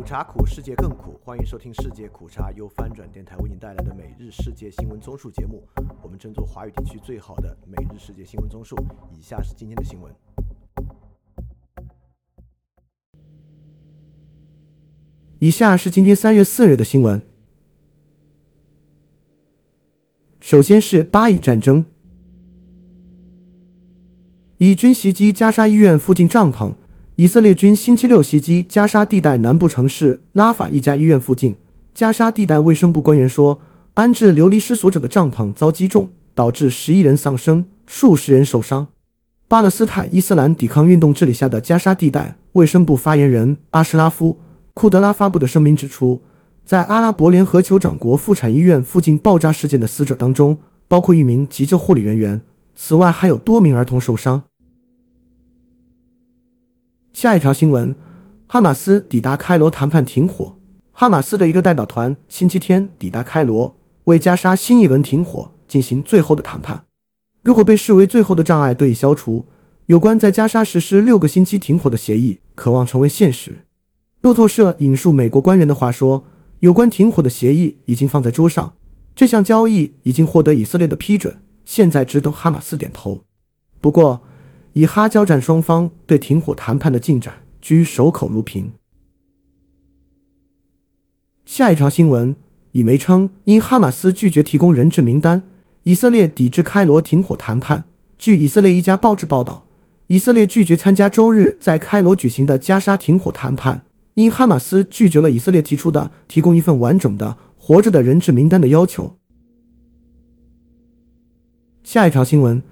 [0.00, 1.20] 苦茶苦，世界更苦。
[1.22, 5.62] 欢迎收听《世界苦茶》，由翻转电台为您带来的每日世界新闻综述节目。
[6.02, 8.74] 我们争做华语地区最好的每日世界新闻综述。
[9.12, 10.10] 以下是今天的新闻。
[15.38, 17.20] 以下是今天三月四日的新闻。
[20.40, 21.84] 首先是巴以战争，
[24.56, 26.72] 以军袭击加沙医院附近帐篷。
[27.20, 31.54] 以色列军星期六袭击加沙地带南部城市拉法一家医院附近。
[31.94, 33.60] 加沙地带卫生部官员说，
[33.92, 38.86] 安置流离失所者的帐篷遭击中，导致十一人丧生，数十人受伤。
[39.46, 44.32] 巴勒斯坦伊斯兰抵抗运动治理下的加沙地带卫生部发言人阿什拉夫·
[44.72, 46.22] 库德拉发布的声明指出，
[46.64, 50.56] 在阿拉伯联合酋长国妇产医院附近爆炸事件的死者当中，
[50.88, 52.40] 包括一名急救护理人员，
[52.74, 54.44] 此外还有多名儿童受伤。
[57.20, 57.94] 下一条新闻：
[58.46, 60.56] 哈马斯抵达开罗谈判停火。
[60.90, 66.84] 哈马斯的一个代表团星期天抵达开罗，为加沙新一轮停火进行最后的谈判。
[67.42, 69.44] 如果被视为最后的障碍得以消除，
[69.84, 73.66] 有关在加沙实施六个星期停火的协议渴望成为现实。
[74.22, 76.24] 路透社引述美国官员的话说
[76.60, 78.72] ：“有关停火的协议已经放在桌上，
[79.14, 83.20] 这项交易已经获得以色列的批准，现在只等哈马斯点头。”
[83.82, 84.22] 不过，
[84.80, 88.72] 以哈交战双方对停火谈判的进展居守口如瓶。
[91.44, 92.34] 下一条新闻，
[92.72, 95.42] 以媒称因哈马斯拒绝提供人质名单，
[95.82, 97.84] 以色列抵制开罗停火谈判。
[98.16, 99.66] 据以色列一家报纸报道，
[100.06, 103.84] 以色列拒绝参加周日在开罗举行的加沙停火谈判，
[104.14, 109.18] 因哈马斯拒绝了以色列提出的提供一份完整的活着的人质名单的要求。
[111.84, 112.62] 下一条新闻。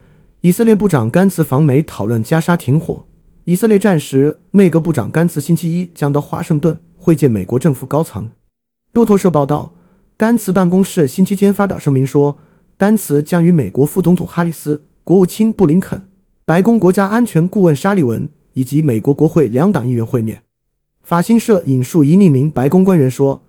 [0.41, 3.05] 以色列部长甘茨访美讨论加沙停火。
[3.42, 8.31] 以色列战时内阁部长甘茨星期一将到华盛顿会见美国政府高层。
[8.92, 9.75] 路透社报道，
[10.16, 12.38] 甘茨办公室星期天发表声明说，
[12.76, 16.09] 甘茨将与美国副总统哈里斯、国务卿布林肯、
[16.44, 20.43] 白宫国家安全顾问沙利文以及美国国会两党议员会面。
[21.03, 23.43] 法新社引述一匿名白宫官员说，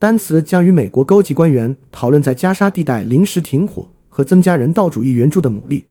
[0.00, 5.84] 丹茨将与美国高级官员讨论在加沙地带临时停火和增加人道主义援助的努力。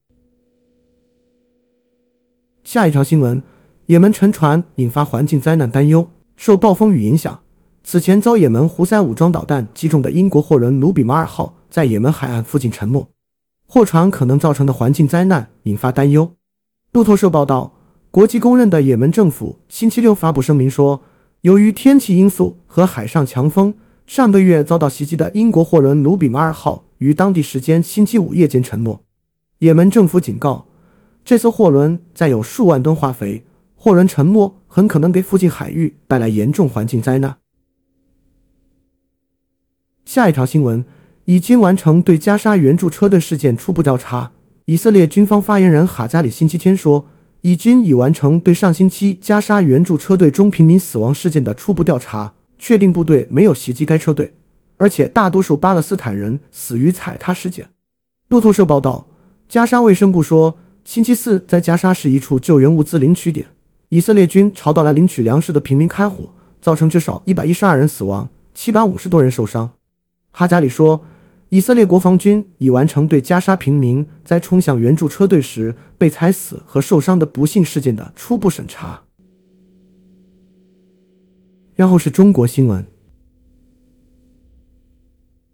[2.71, 3.43] 下一条新闻：
[3.87, 6.09] 也门沉船引发环境灾难担忧。
[6.37, 7.41] 受暴风雨影响，
[7.83, 13.05] 此前遭也门胡塞武装导弹击中的英国货轮“努比马尔号”在也门海岸附近沉没，
[13.67, 16.31] 货船可能造成的环境灾难引发担忧。
[16.93, 17.73] 路透社报道，
[18.09, 21.01] 国际公认的也门政府星期六发布声明说，
[21.41, 23.73] 由于天气因素和海上强风，
[24.07, 28.97] 上个月遭到袭击的英国货轮“努比马尔号”于当地时间星期五夜间沉没。
[29.59, 30.67] 也门政府警告。
[31.23, 33.45] 这艘货轮载有数万吨化肥，
[33.75, 37.37] 货轮沉没很可能给附近海域带来严重环境灾难。
[40.03, 40.83] 下一条新闻：
[41.25, 44.31] 已经完成对加沙援助车队事件初步调查。
[44.65, 47.05] 以色列军方发言人哈加里星期天说，
[47.41, 54.33] 以军已完成对上星期加沙援助车队中平民死亡事件的初步调查，确定部队没有袭击该车队，
[54.77, 57.69] 而且大多数巴勒斯坦人死于踩踏事件。
[58.29, 59.07] 路透社报道，
[59.47, 60.57] 加沙卫生部说。
[60.83, 63.47] 星期四，在加沙市一处救援物资领取点，
[63.89, 69.71] 以色列军朝到来领取粮食的平民开火，造成至少一百一十二人死亡，七百五十多人受伤。
[70.31, 71.05] 哈加里说，
[71.49, 79.03] 以色列国防军已完成对加沙平民在冲向援助车队时被踩死和受伤的不幸事件的初步审查。
[81.75, 82.85] 然后是中国新闻：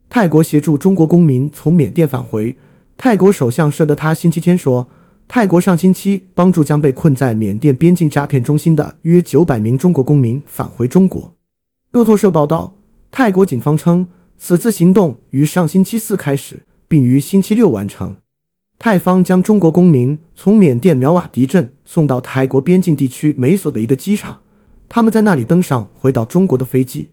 [0.10, 2.56] 泰国协助中国公民从缅甸返回。
[2.96, 4.88] 泰国首相舍德他星期天说。
[5.28, 11.36] 泰国上星期帮助将被困在缅甸边境诈骗中心的约九百名中国公民返回中国。
[11.92, 12.76] 路透社报道，
[13.12, 14.08] 泰国警方称，
[14.38, 18.16] 此次行动于上星期四开始，并于星期六完成。
[18.80, 24.42] 泰方将中国公民从缅甸苗瓦迪镇送到泰国边境地区美索的一个机场，
[24.88, 27.10] 他们在那里登上回到中国的飞机。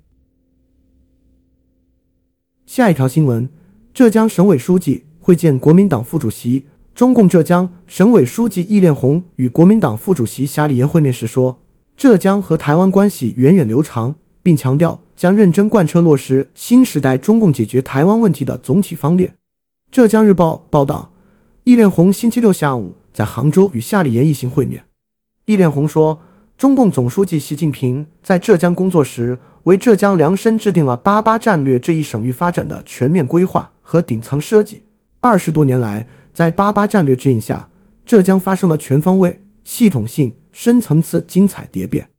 [2.64, 3.48] 下一条新闻：
[3.92, 6.66] 浙江省委书记会见国民党副主席。
[6.94, 11.58] 中共浙江省委书记易炼红与国民党副主席夏立言会面时说
[11.98, 14.14] ：“浙江和台湾关系源远流长，
[14.44, 19.34] 并强调将认真贯彻落实新时代中共解决台湾问题的总体方略。”
[19.90, 21.10] 浙江日报报道，
[21.64, 24.84] 易炼红星期六下午在杭州与夏立言一行会面。
[25.46, 26.20] 易炼红说
[26.56, 34.84] ：“中共总书记习近平在浙江工作时，为浙江量身制定了‘八八战略’这一省域发展的全面规划和顶层设计。
[35.18, 37.70] 二十多年来。”在八八战略指引下，
[38.04, 42.10] 浙江发生了全方位、系统性、深层次精彩蝶变。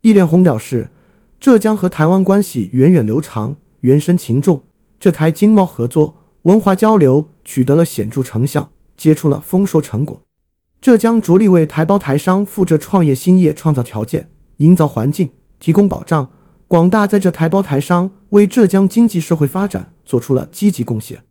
[0.00, 0.88] 易炼红表示，
[1.38, 4.62] 浙江和台湾关系源远流长，缘深情重。
[4.98, 10.22] 这台经贸合作、文化交流取得了显著成效，结出了丰硕成果。
[10.80, 15.30] 浙江着力为台胞台商赴浙创业兴业创造条件，营造环境，
[15.60, 16.30] 提供保障。
[16.66, 21.22] 广大在浙台胞台商为浙江经济社会发展做出了积极贡献。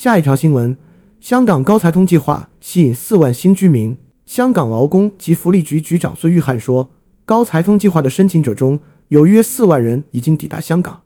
[0.00, 0.76] 下一条新闻：
[1.18, 3.96] 香港高才通计划吸引四万新居民。
[4.24, 6.90] 香港劳工及福利局局长孙玉汉说，
[7.24, 8.78] 高才通计划的申请者中
[9.08, 11.00] 有约四万人已经抵达香港。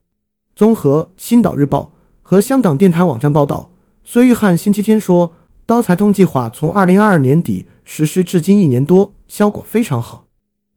[0.55, 3.71] 综合《星岛日报》和香港电台网站报道，
[4.05, 5.33] 孙玉汉星期天说，
[5.65, 10.27] 高才通计划从二零二二年底实施至今一年多，效果非常好。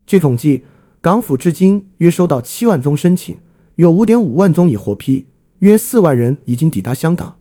[0.08, 0.64] 据统计，
[1.02, 3.36] 港府至今约收到七万宗申请，
[3.76, 5.26] 有五点五万宗已获批，
[5.60, 7.36] 约四万人已经抵达香港。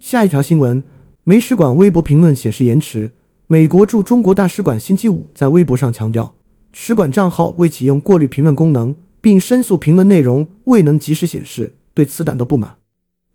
[0.00, 0.82] 下一条新闻，
[1.24, 3.12] 美使馆微博评论显示延迟。
[3.46, 6.34] 美国驻中国大使馆星期五在微博上强调，
[6.72, 12.76] 使馆账号未启用过滤评论功能，并申诉评论内容未能及时显示，对此感到不满。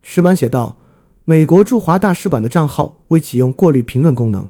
[0.01, 0.79] 使馆写道
[1.23, 4.49] ：“美国驻华大使馆的账号未启用过滤评论功能。”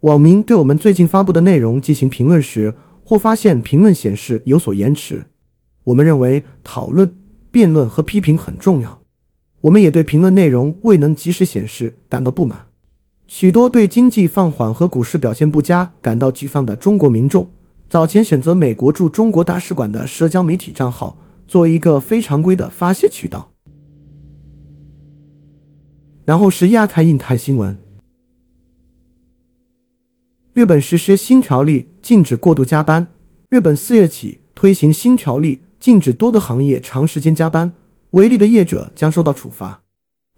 [0.00, 5.24] 网民对我们最近发布的内容进行评论时，或发现评论显示有所延迟。
[5.84, 7.16] 我们认为讨论、
[7.50, 9.00] 辩论和批评很重要。
[9.66, 12.66] 我们也对评论内容未能及时显示感到不满。
[13.26, 17.50] 许多对经济放缓和股市表现不佳感到沮丧的中国民众，
[17.88, 21.18] 早前选择美国驻中国大使馆的社交媒体账号
[21.48, 23.50] 作为一个非常规的发泄渠道。
[26.24, 27.76] 然后是亚太印太新闻。
[30.52, 33.08] 日本实施新条例，禁止过度加班。
[33.50, 37.72] 日本四月起推行新条例，禁止多个行业长时间加班，
[38.10, 39.82] 违例的业者将受到处罚。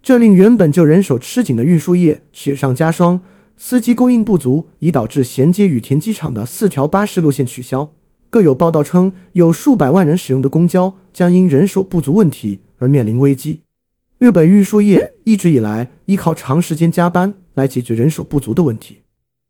[0.01, 3.21] 这令原本就人手吃紧的运输业雪上加霜，
[3.57, 7.93] 司机供应不足，已导致衔接羽田机场的四条巴士路线取消。
[8.29, 13.61] 更有报道称，有数百万人使用的公交将因人手不足问题而面临危机。
[14.19, 18.99] 日本运输业一直以来依靠长时间加班来解决人手不足的问题。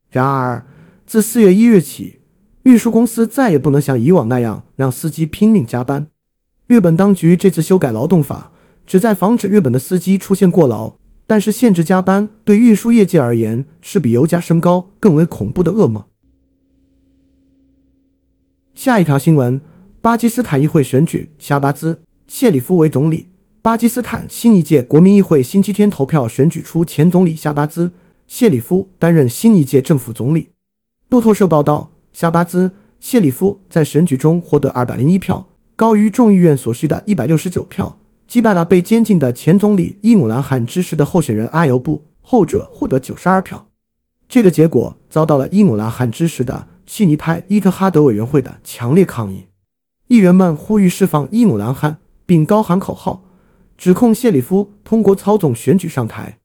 [0.09, 0.65] 然而，
[1.05, 2.19] 自四月一日起，
[2.63, 6.08] 运输公司再也不能像以往那样让司机拼命加班。
[6.69, 8.51] 日本当局这次修改劳动法，
[8.85, 10.93] 旨在防止日本的司机出现过劳。
[11.25, 16.05] 但是，限制加班对运输业界而言是比油价升高更为恐怖的噩梦。
[18.75, 19.59] 下一条新闻：
[19.99, 21.95] 巴基斯坦议会选举，夏巴兹·
[22.27, 23.29] 谢里夫为总理。
[23.63, 27.91] 巴基斯坦新一届国民议会星期天投票选举出前总理夏巴兹。
[28.27, 30.49] 谢里夫担任新一届政府总理。
[31.09, 32.69] 路透社报道，夏巴兹·
[32.99, 35.47] 谢里夫在选举中获得二百零一票，
[35.79, 37.97] 高于众议院所需的一百六十九票，
[38.27, 43.65] 击败了被监禁的前总理伊姆兰汗支持的候选人阿尤布，后者获得九十二票。
[44.27, 49.45] 这个结果遭到了伊姆兰汗支持的悉尼派伊特哈德委员会的强烈抗议，
[50.07, 53.23] 议员们呼吁释放伊姆兰汗，并高喊口号，
[53.77, 56.39] 指控谢里夫通过操纵选举上台。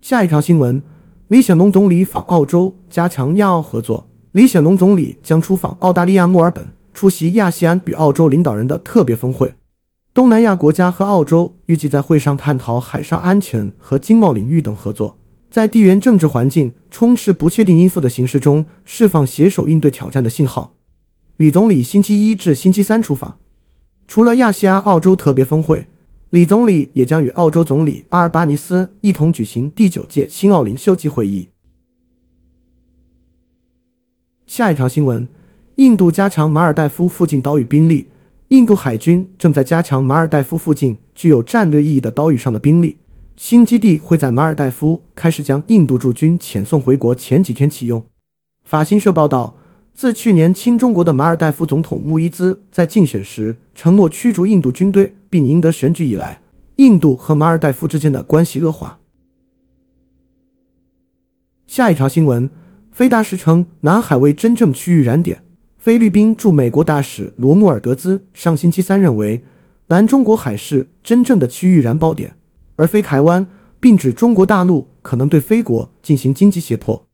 [0.00, 0.82] 下一条新闻：
[1.28, 4.08] 李显龙总理访澳洲，加强亚澳合作。
[4.34, 9.54] 李显龙总理将出访澳大利亚墨尔本，出席亚细安与澳洲领导人的特别峰会。
[10.12, 15.16] 东南亚国家和澳洲预计在会上探讨海上安全和经贸领域等合作，
[15.52, 20.74] 在地缘政治环境充斥不确定因素的形势中，释放携手应对挑战的信号。
[21.36, 23.38] 李总理星期一至星期三出访，
[24.08, 25.86] 除了亚细安澳洲特别峰会。
[26.30, 31.50] 李总理也将与澳洲总理阿尔巴尼斯一同举行第九届新奥林休级会议。
[34.46, 35.26] 下一条新闻：
[35.76, 38.08] 印度加强马尔代夫附近岛屿兵力。
[38.48, 42.98] 印度海军正在加强马尔代夫附近具有战略意义的岛屿上的兵力。
[43.36, 48.04] 新基地会在马尔代夫开始将印度驻军遣送回国前几天启用。
[48.64, 49.56] 法新社报道。
[49.96, 56.40] 自去年亲中国的马尔代夫总统穆伊兹在竞选时承诺驱逐印度军队并赢得选举以来，
[56.78, 58.98] 印度和马尔代夫之间的关系恶化。
[61.68, 62.50] 下一条新闻：
[62.94, 65.42] 菲大使称南海为真正区域燃点。
[65.76, 69.42] 菲律宾驻美国大使罗穆尔德兹上星期三认为，
[69.88, 72.36] 南中国海是真正的区域燃爆点，
[72.76, 73.44] 而非台湾，
[73.80, 77.04] 并指中国大陆可能对菲国进行经济胁迫。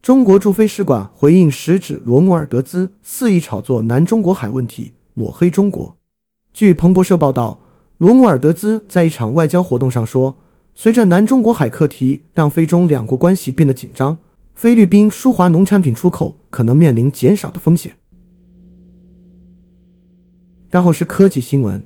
[0.00, 5.96] 中国驻菲使馆回应时指罗穆尔德兹肆意炒作南中国海问题，抹黑中国。
[6.52, 7.58] 据彭博社报道，
[7.98, 10.36] 罗穆尔德兹在一场外交活动上说
[10.76, 14.18] ：“随着南中国海课题让菲中两国关系变得紧张，
[14.54, 17.96] 菲律宾舒华农产品出口可能面临减少的风险。”
[20.70, 21.82] 然后是科技新闻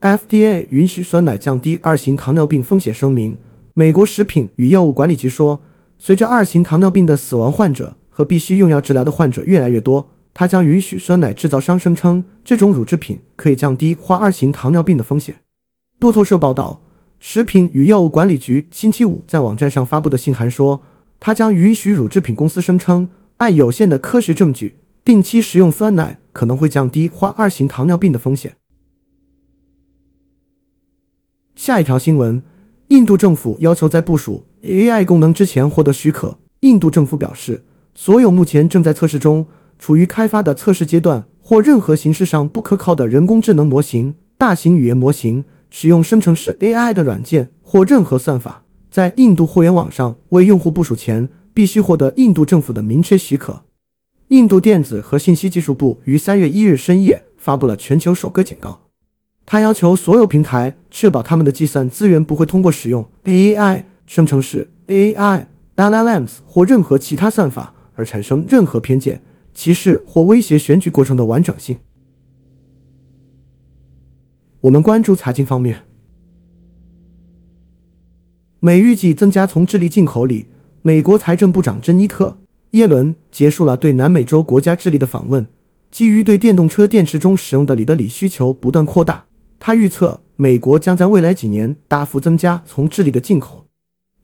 [0.00, 3.36] ：FDA 允许酸奶降低二型糖尿病风险声明。
[3.72, 5.60] 美国食品与药物管理局说，
[5.98, 15.34] 随着二型糖尿病的死亡患者和必须用药治疗的患者越来越多，它将允许酸奶制造商声称这种乳制品可以降低患二型糖尿病的风险。
[15.98, 16.82] 路透社报道，
[17.26, 20.82] 食品与药物管理局星期五在网站上发布的信函说，
[21.18, 28.56] 它将允许乳制品公司声称，按有限的科学证据，定期食用酸奶可能会降低患二型糖尿病的风险。
[31.56, 32.42] 下一条新闻：
[32.88, 36.36] 印度政府要求在部署 AI 功能之前获得许可。
[36.60, 37.64] 印度政府表示，
[37.94, 39.46] 所有目前正在测试中、
[39.78, 45.46] 处于开发的测试阶段或任何形式上不可靠的人工智能模型、大型语言模型。
[45.76, 48.62] 使用生成式 AI 的软件或任何算法
[48.92, 53.64] 在印度互联网上为用户部署前，必须获得印度政府的明确许可。
[54.28, 58.82] 印度电子和信息技术部于三月一日深夜发布了全球首个警告，
[59.44, 69.20] 他要求所有平台确保他们的计算资源不会通过使用 AI 生成式 AI、LLMs 或任何其他算法而产生任何偏见、
[69.52, 71.76] 歧视或威胁选举过程的完整性。
[74.64, 75.82] 我们关注财经方面，
[78.60, 80.46] 美预计增加从智利进口里。
[80.80, 82.28] 美国财政部长珍妮特·
[82.70, 85.46] 耶伦结束了对南美洲国家智利的访问。
[85.90, 89.26] 基于对电动车电池中使用的锂的锂需求不断扩大，
[89.58, 93.66] 他预测美国将在未来几年大幅增加从智利的进口。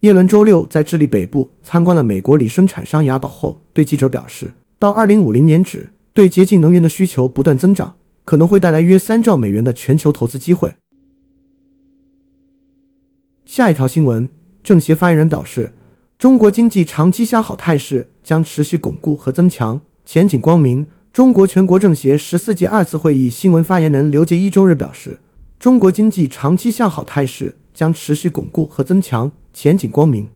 [0.00, 7.96] 耶伦周六在智利北部参观了美国锂生产商雅宝后，对记者表示，到2050年止，对洁净能源的需求不断增长。
[8.30, 10.76] 可能会带来约三兆美元的全球投资机会。
[13.44, 14.28] 下一条新闻，
[14.62, 15.72] 政协发言人表示，
[16.16, 20.86] 中国经济长期向好态势将持续巩固和增强，前景光明。
[21.12, 25.18] 中国全国政协十四届二次会议新闻发言人刘杰一周日表示，
[25.58, 30.28] 中国经济长期向好态势将持续巩固和增强，前景光明。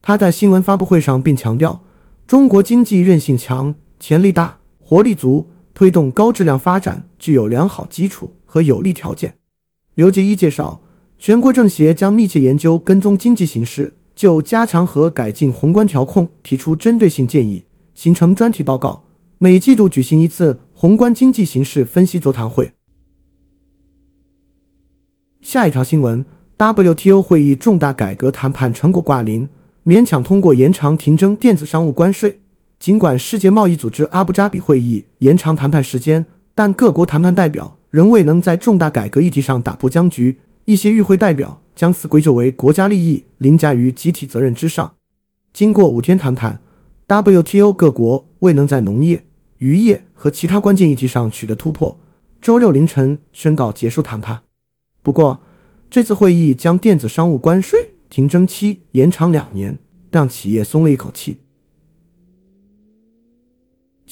[0.00, 1.82] 他在新闻发布会上并强调，
[2.24, 5.48] 中国经济韧性强，潜力大，活力足。
[5.74, 9.34] 推动高质量发展具有良好基础和有利条件。
[9.94, 10.80] 刘杰一介绍，
[11.18, 17.64] 全国政协将密切研究跟踪经济形势，就加强和改进宏观调控提出针对性建议，
[17.94, 19.04] 形成专题报告。
[19.38, 22.72] 每季度举行一次宏观经济形势分析座谈会。
[25.40, 26.24] 下一条新闻
[26.56, 29.48] ：WTO 会议重大改革谈判成果挂零，
[29.84, 32.41] 勉强通过延长停征电子商务关税。
[32.82, 40.40] 尽管世界贸易组织阿布扎比会议延长谈判时间，但各国谈判代表仍未能在重大改革议题上打破僵局。
[40.64, 44.94] 一些与会代表将此归咎为国家利益凌驾于集体责任之上。
[45.52, 46.60] 经过五天谈判
[47.06, 49.24] ，WTO 各国未能在农业、
[49.58, 51.96] 渔业和其他关键议题上取得突破。
[52.40, 54.42] 周六凌晨宣告结束谈判。
[55.04, 55.40] 不过，
[55.88, 59.78] 这次会议将电子商务关税停征期延长两年，
[60.10, 61.41] 让企业松了一口气。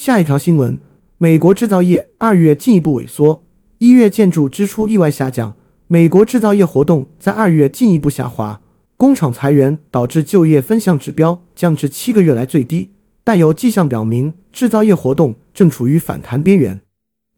[0.00, 0.78] 下一条新闻：
[1.19, 3.45] 美国制造业二月进一步萎缩，
[3.76, 5.54] 一月建筑支出意外下降。
[5.88, 8.62] 美国制造业活动在二月进一步下滑，
[8.97, 12.92] 工厂裁员导致就业分项指标降至七个月来最低，
[13.23, 16.80] 但有迹象表明制造业活动正处于反弹边缘。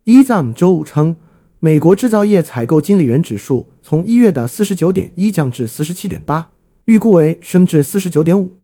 [0.04, 1.16] 伊藏周五称，
[1.58, 6.50] 美国制造业采购经理人指数从一月的四十九点一降至四十七点八，
[6.84, 8.61] 预估为升至四十九点五。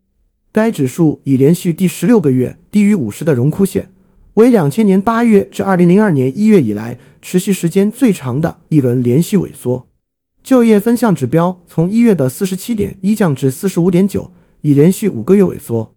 [0.51, 3.93] 该指数已连续第十六个月低于五十的荣枯线，
[4.35, 9.87] 为两千年八月至二零零二年一月以来持续时间最长的一轮连续萎缩。
[10.43, 15.95] 就业分项指标从一月的四十七点一降至四十五点九，已连续五个月萎缩。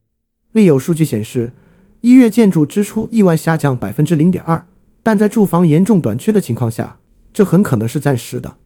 [0.52, 1.54] 另有数据显示，
[2.02, 4.68] 一月建筑支出意外下降百分之零点二，
[5.02, 7.00] 但在住房严重短缺的情况下，
[7.32, 8.58] 这很可能是暂时的。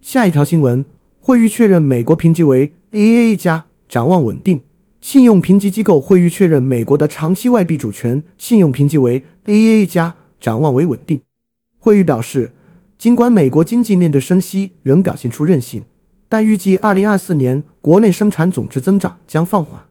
[0.00, 0.84] 下一条新闻。
[1.26, 4.60] 惠誉确认美国评级为 AAA 加，展望稳定。
[5.00, 11.20] 信用评级机构惠誉确认美国的长期外币主权信用评级为 AAA 加，展望为稳定。
[11.80, 12.52] 惠誉表示，
[12.96, 15.82] 尽管美国经济面对升息仍表现出韧性，
[16.28, 19.82] 但预计2024年国内生产总值增长将放缓。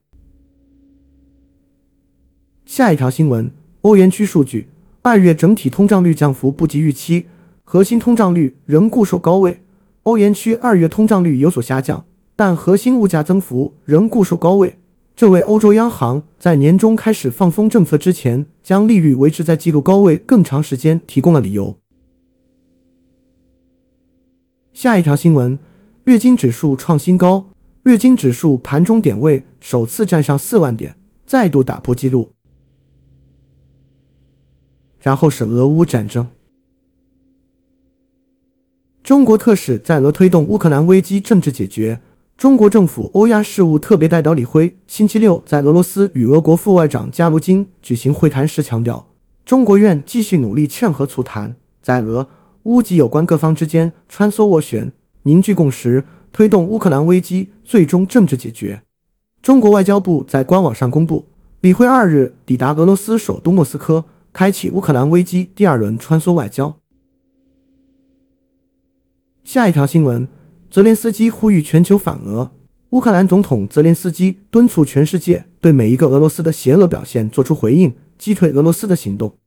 [2.65, 3.51] 下一条新闻：
[3.81, 4.69] 欧元区数据，
[5.01, 7.25] 二月整体通胀率降幅不及预期，
[7.65, 9.59] 核心通胀率仍固守高位。
[10.05, 14.77] 欧元区二月通胀率有所下降，但核心物价增幅仍固守高位，
[15.15, 21.79] 这为欧洲央行在年中开始放风政策之前将利率维持在记录高位更长时间提供了理由。
[24.73, 25.57] 下一条新闻：
[26.03, 27.47] 月经指数创新高，
[27.85, 30.95] 月经指数盘中点位首次站上四万点，
[31.25, 32.29] 再度打破纪录。
[35.01, 36.27] 然后是俄乌战争。
[39.05, 42.01] 中国特使在俄推动乌克兰危机政治解决。
[42.35, 49.05] 中国政府欧亚事务特别代表李辉星期六在俄罗斯与俄国副外长加卢金举行会谈时强调，
[49.45, 52.27] 中国愿继续努力劝和促谈，在俄
[52.63, 58.81] 乌及有关各方之间穿梭斡旋，凝聚共识，推动乌克兰危机最终政治解决。
[59.43, 61.27] 中国外交部在官网上公布，
[61.61, 66.75] 李辉二日抵达俄罗斯首都莫斯科，开启乌克兰危机第二轮穿梭外交。
[69.55, 70.27] 下一条新闻。
[70.69, 72.51] 泽连斯基呼吁全球反俄。
[72.89, 79.37] 乌克兰总统泽连斯基敦促全世界对每一个俄罗斯的邪恶表现做出回应，击退俄罗斯的行动。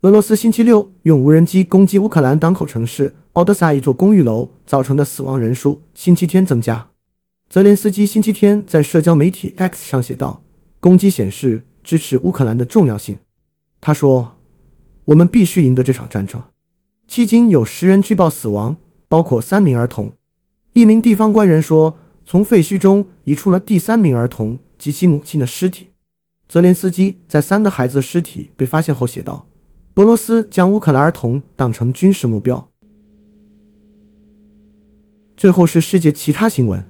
[0.00, 6.88] 俄罗斯星期六用无人机攻击乌克兰港口城市奥德萨一座公寓楼，造成的死亡人数星期天增加。
[7.50, 10.42] 泽连斯基星期天在社交媒体 X 上写道
[10.80, 13.18] ：“攻击显示支持乌克兰的重要性。”
[13.78, 14.38] 他说
[15.04, 16.42] ：“我们必须赢得这场战争。”
[17.06, 18.78] 迄今有十人据报死亡，
[19.10, 20.12] 包括三名儿童。
[20.74, 25.88] 一名地方官员说：“从废墟中移出了第三名儿童及其母亲的尸体。”
[26.48, 29.48] 泽连斯基在三个孩子的尸体被发现后写道
[29.96, 32.70] ：“俄罗斯将乌克兰儿童当成军事目标。”
[35.36, 36.84] 最后是世界其他新闻：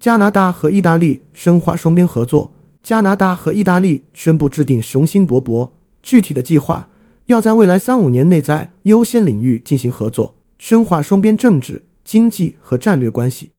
[0.00, 2.52] 加拿大和意大利深化双边合作。
[2.82, 5.70] 加拿大和意大利宣布制定雄心勃勃、
[6.04, 6.88] 具体的计划，
[7.26, 10.36] 要在未来三五年内在优先领域进行合作。
[10.58, 13.50] 深化双边政治、经济和战略关系。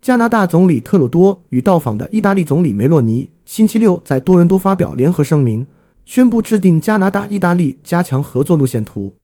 [0.00, 5.66] 加拿大总理特鲁多与到访的意大利总理梅洛尼星期六在多伦多发表联合声明，
[6.06, 9.14] 宣布制定加拿大、意大利加强合作路线图。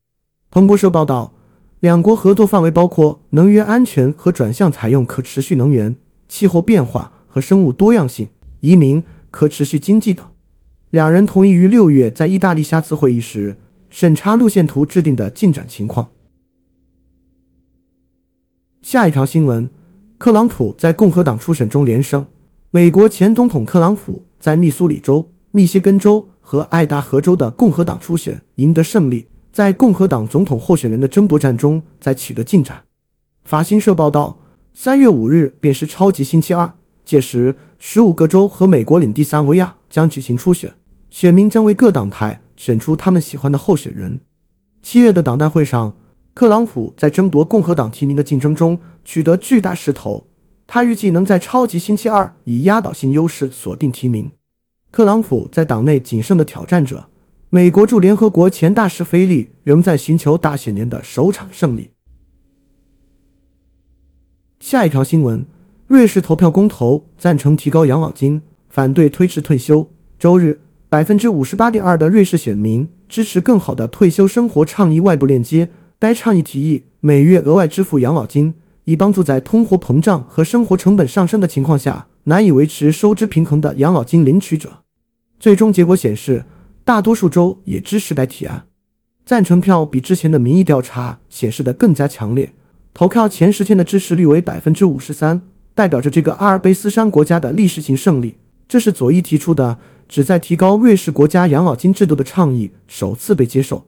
[0.51, 1.33] 彭博社报道，
[1.81, 5.97] 两国合作范围包括能源安全和转向采用可持续能源、
[6.29, 8.29] 气候变化和生物多样性、
[8.61, 10.27] 移民、可持续经济等。
[10.91, 13.57] 两人同意于六月在意大利下次会议时
[13.95, 16.11] 审查路线图制定的进展情况。
[18.83, 19.71] 下一条新闻：
[20.19, 22.27] 特朗普在共和党初选中连胜。
[22.73, 32.83] 美国前总统特朗普在密苏里州、密歇根州和爱达荷州的共和党初选赢得胜利，在共和党总统候选人的争夺战中在取得进展。
[33.45, 34.41] 法新社报道，
[34.73, 40.75] 三月五日便是超级星期二，届时十五个州和美国领地萨维亚将举行初选，
[41.11, 44.21] 选民将为各党派选出他们喜欢的候选人。
[44.81, 45.95] 七月的党代会上。
[46.35, 50.27] 特朗普在争夺共和党提名的竞争中取得巨大势头，
[50.67, 54.33] 他预计能在超级星期二以压倒性优势锁定提名。
[54.91, 57.09] 特朗普在党内仅剩的挑战者，
[57.51, 61.91] 美国驻联合国前大使菲利仍在寻求大选年的首场胜利。
[64.59, 65.47] 下一条新闻：
[65.87, 69.89] 瑞士投票公投赞成提高养老金，反对推迟退休。
[70.19, 70.61] 周日，
[70.95, 75.69] 百分之五十八点二的瑞士选民支持更好的退休生活倡议外部链接。
[75.99, 78.55] 该倡议提议每月额外支付养老金，
[78.85, 84.85] 以帮助在通货膨胀和生活成本上升的情况下难以维持收支平衡的养老金领取者。
[85.41, 86.45] 最终结果显示，
[86.85, 88.67] 大多数州也支持该提案，
[89.27, 92.53] 赞成票比之前的民意调查显示的更加强烈。
[92.93, 95.43] 投票前十天的支持率为百分之五十三，
[95.75, 98.37] 代表着这个阿尔卑斯山国家的历史性胜利。
[98.69, 103.87] 这是左翼提出的旨在提高瑞士国家养老金制度的倡议首次被接受。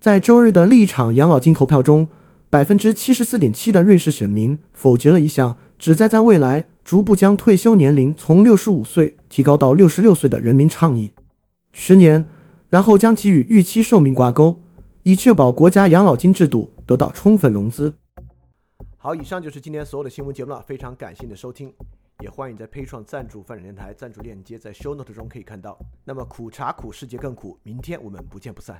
[0.00, 2.08] 在周日的立场养老金投票中，
[2.48, 11.12] 百分之七十四点七的瑞士选民否决了一项旨在在未来逐步将退休年龄从六十五岁提高到六十六岁的人民倡议，
[11.72, 12.26] 十年，
[12.68, 14.60] 然后将其与预期寿命挂钩，
[15.02, 17.94] 以确保国家养老金制度得到充分融资。
[18.96, 21.72] 好，以上就是今天所有的新闻节目了，非常感谢你的收听，
[22.20, 25.78] 也欢迎在配创赞助泛展电台赞助链接在 show note 中可以看到。
[26.04, 28.76] 那么苦茶苦，世界更苦，明天我们不见不散。